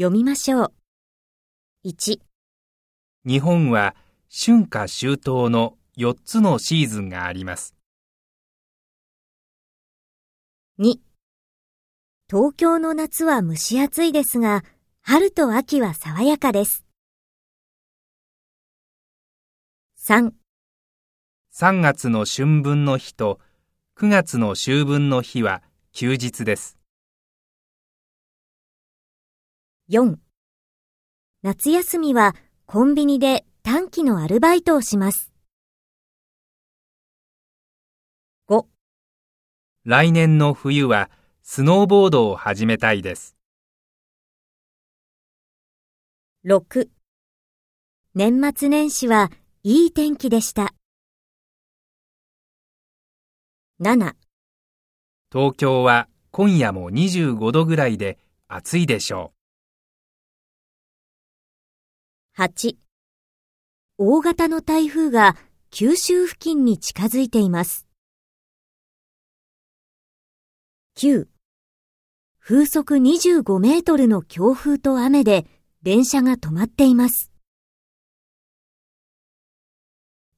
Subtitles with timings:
[0.00, 0.72] 読みましょう。
[1.84, 2.20] 1、
[3.26, 3.94] 日本は
[4.30, 7.76] 春夏秋冬の4つのシーズンがあります。
[10.78, 10.94] 2
[12.30, 14.64] 東京の夏は蒸し暑いですが、
[15.02, 16.86] 春と秋は爽やかです。
[19.98, 20.32] 3、
[21.52, 23.38] 3月の春分の日と
[23.98, 25.62] 9月の秋分の日は
[25.92, 26.79] 休日です。
[29.90, 30.18] 4
[31.42, 35.32] 夏休みはコンビニで短期のアルバイトをします。
[38.48, 38.66] 5
[39.84, 41.10] 来年の冬は
[41.42, 43.36] スノーボードを始めたいです。
[46.46, 46.88] 6
[48.14, 49.32] 年末年始は
[49.64, 50.72] いい天気でした。
[53.80, 54.14] 7
[55.32, 59.32] 東京は今夜も25度ぐらいで暑いでしょ
[62.40, 62.78] 8
[63.98, 65.36] 大型の台風が
[65.70, 67.86] 九州付近に近づいています。
[70.96, 71.26] 9
[72.38, 75.44] 風速25メートルの強風と雨で
[75.82, 77.30] 電車が止まっています。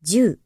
[0.05, 0.39] 10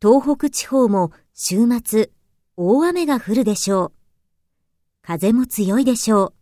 [0.00, 2.12] 東北地方も週末
[2.56, 3.92] 大雨が降るでしょう。
[5.02, 6.34] 風も強いでしょう。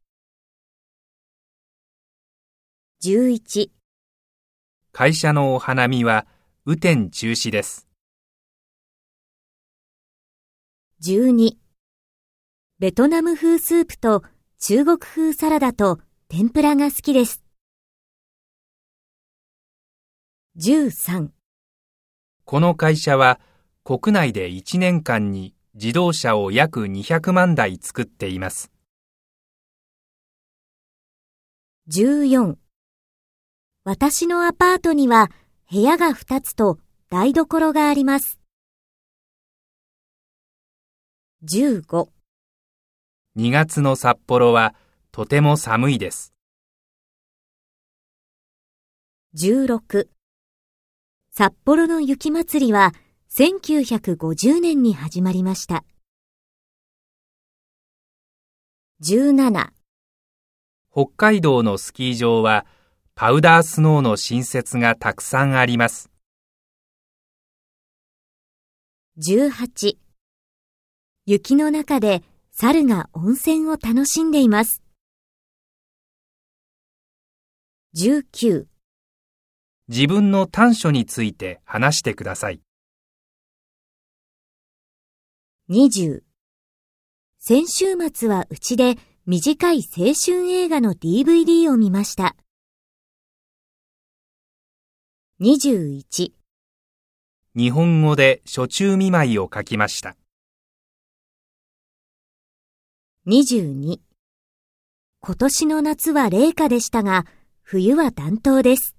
[3.03, 3.78] 11。
[4.99, 6.27] 会社のお花見は
[6.67, 7.87] 雨天中止です。
[11.05, 11.53] 12
[12.81, 14.25] ベトナム風スープと
[14.59, 17.45] 中国風サラダと天ぷらが好きです。
[20.57, 21.29] 13
[22.45, 23.39] この会社は
[23.85, 28.73] 国内で1年間に自動車を約200万台作っています。
[31.89, 32.57] 14
[33.91, 35.31] 私のアパートには
[35.73, 38.39] 部屋が2つと台所があります。
[41.51, 42.09] 15
[43.39, 44.75] 2月の札幌は
[45.11, 46.35] とても寒いです。
[49.35, 50.09] 16
[51.31, 52.93] 札幌の雪まつりは
[53.31, 55.83] 1950年に始まりました。
[59.01, 59.71] 17
[60.93, 62.67] 北海道のスキー場は
[63.21, 66.09] パウダースノーの新設がたくさんあります。
[69.19, 69.97] 18
[71.27, 74.85] 雪の中で猿が温泉を楽しんでいます。
[77.97, 78.67] 19
[79.89, 82.61] 自分の短所について話してください。
[85.71, 86.21] 20
[87.41, 88.95] 先週末はうちで
[89.27, 92.37] 短い青春映画の DVD を見ました。
[95.41, 96.33] 21
[97.55, 100.17] 日本語で暑中見舞いを書きました。
[103.29, 104.01] 22
[105.21, 107.25] 今年の夏は冷夏でしたが、
[107.63, 108.98] 冬は暖冬です。